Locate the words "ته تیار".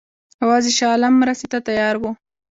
1.51-1.95